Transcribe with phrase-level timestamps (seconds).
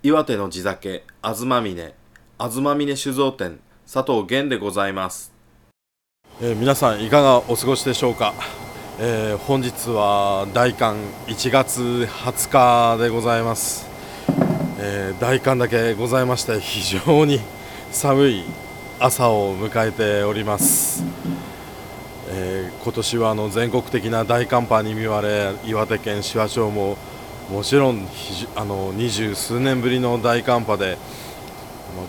[0.00, 1.92] 岩手の地酒東峰
[2.38, 3.58] 東峰酒造店
[3.92, 5.32] 佐藤源でございます、
[6.40, 8.32] えー皆さんいかがお過ごしでしょうか、
[9.00, 13.88] えー本日は大寒1月20日でございます、
[14.78, 17.40] えー大寒だけございまして非常に
[17.90, 18.44] 寒い
[19.00, 21.02] 朝を迎えております、
[22.28, 26.96] えー今年はあの全国的な大寒波に見舞われ岩手県紫波町も
[27.50, 28.06] もちろん
[28.56, 30.98] あの二十数年ぶりの大寒波で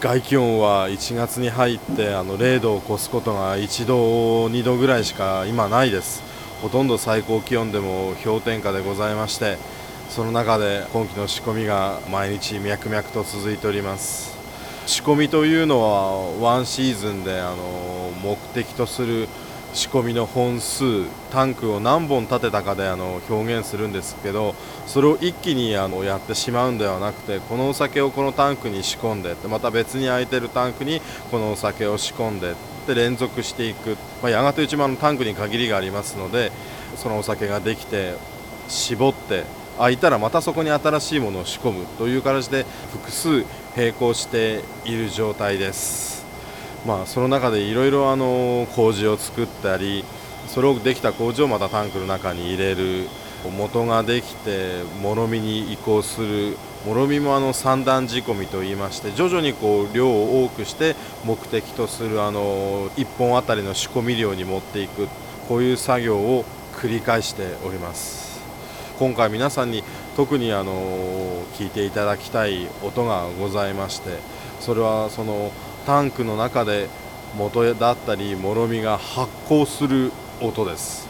[0.00, 6.22] 外気温は1月に入ってあの0度を超すことが1度、2度ぐらいしか今ないです、
[6.62, 9.58] ほとんど最高気温でも氷点下でございまして、
[10.08, 14.38] その中で今季の仕込みが毎日脈々と続いております。
[14.86, 19.28] 仕込みというのはワンシーズンであの目的とする
[19.74, 24.54] 仕込みの本数タンクを何本立てたかであの表現するんですけど
[24.86, 32.54] それを一気にあのやってしまうんではなくてこのお酒をこのタンクに仕込んでまた別に空いてるタンクにこのお酒を仕込んで
[32.86, 36.52] で連続していく、まあ、やがてうちもあのタンクに限りがありますので
[36.96, 38.14] そのお酒ができて
[38.68, 39.44] 絞って
[39.78, 43.44] 空いたらまたそこに新しいものを仕込むという形で複数
[43.76, 46.23] 並行している状態です。
[46.84, 50.04] まあ、その中でいろいろあの麹を作ったり
[50.48, 53.08] それをできた麹をまたタンクの中に入れる。
[53.50, 56.56] 元ができてもろみに移行する。
[56.86, 65.08] もろみもあの三段仕込みといいまして徐々にこう量を多くして目的とするあの1本あたりの仕込み量に持っていく。
[65.48, 68.40] こういう作業を繰り返しております。
[68.98, 69.82] 今回皆さんに
[70.16, 74.18] 特にあの聞いていただきたい音がございまして
[74.60, 75.50] それはその
[75.86, 76.88] タンクの中で
[77.36, 81.08] 元だったりもろみが発酵する音です。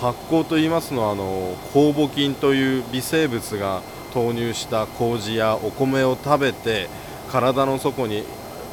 [0.00, 3.82] 発酵と言いますのはあの酵母菌という微生物が
[4.12, 6.88] 投入した麹やお米を食べて
[7.30, 8.24] 体の底に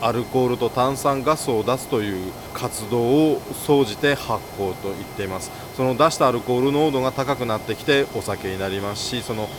[0.02, 5.52] アルコールと炭酸ガスを出すという活動を総じて発酵と言っています。
[5.76, 9.50] その出したアルコール濃度が高くなってきてお酒になりますしその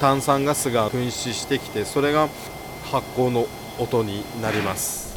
[0.00, 2.28] 炭酸ガスが噴出してきてそれが
[2.90, 3.46] 発酵の
[3.78, 5.10] 音になります。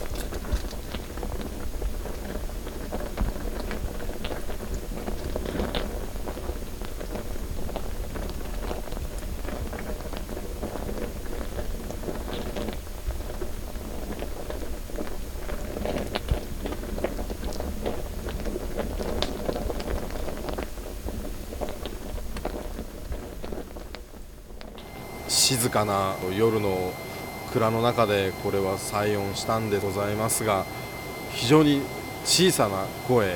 [25.43, 26.93] 静かな夜の
[27.51, 30.63] 蔵の中でこれは採音したんでございますが
[31.33, 31.81] 非常に
[32.23, 33.35] 小さな声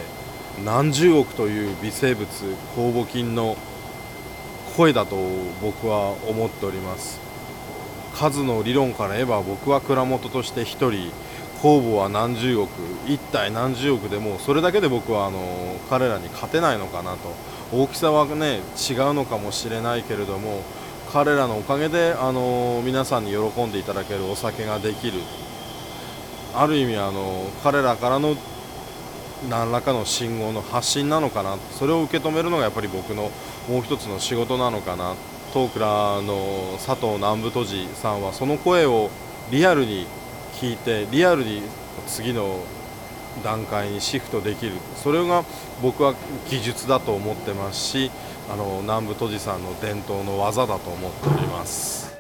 [0.63, 2.25] 何十億という微生物
[2.77, 3.57] 酵母菌の
[4.77, 5.17] 声だと
[5.61, 7.19] 僕は思っております。
[8.15, 11.11] 数の理論から言えば僕は蔵元として1人
[11.61, 12.69] 酵母は何十億
[13.07, 17.35] 1体何十億でもそれだけで僕はあの彼らに勝てないのかなと。
[17.73, 20.63] 大きさはね違うのかもしれないけれども
[21.13, 25.19] 彼らのおかげであの皆さんに喜んでいただけるお酒ができる。
[26.53, 28.35] ある意味あの彼らからの
[29.49, 31.57] 何らかの信号の発信なのかな。
[31.77, 33.31] それを受け止めるのがやっぱり僕の
[33.69, 35.15] もう一つの仕事なのかな。
[35.53, 35.85] 東倉
[36.21, 39.09] の佐藤南部都知さんはその声を
[39.49, 40.07] リアルに
[40.59, 41.61] 聞いてリアルに
[42.05, 42.59] 次の
[43.43, 44.73] 段階にシフトできる。
[44.95, 45.45] それが
[45.81, 46.15] 僕は
[46.49, 48.11] 技術だと思ってますし
[48.49, 52.17] あの南部都知さんの伝統の技だと思っております。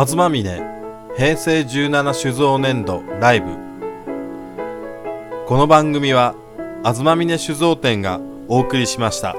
[0.00, 0.42] 東峰
[1.14, 3.48] 平成17酒造年度ライブ
[5.46, 6.34] この番組は
[6.82, 8.18] 東峰酒造店が
[8.48, 9.36] お送りしました。